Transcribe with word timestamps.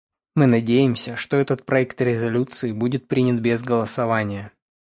Мы 0.33 0.47
надеемся, 0.47 1.15
что 1.15 1.37
этот 1.37 1.63
проект 1.63 2.01
резолюции 2.01 2.71
будет 2.71 3.07
принят 3.07 3.39
без 3.39 3.61
голосования. 3.61 4.51